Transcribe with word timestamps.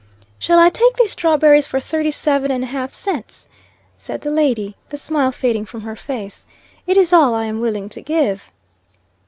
"Shall 0.39 0.57
I 0.57 0.71
take 0.71 0.95
these 0.95 1.11
strawberries 1.11 1.67
for 1.67 1.79
thirty 1.79 2.09
seven 2.09 2.49
and 2.49 2.63
a 2.63 2.65
half 2.65 2.91
cents?" 2.91 3.47
said 3.97 4.21
the 4.21 4.31
lady, 4.31 4.75
the 4.89 4.97
smile 4.97 5.31
fading 5.31 5.63
from 5.65 5.81
her 5.81 5.95
face. 5.95 6.47
"It 6.87 6.97
is 6.97 7.13
all 7.13 7.35
I 7.35 7.45
am 7.45 7.59
willing 7.61 7.87
to 7.89 8.01
give." 8.01 8.49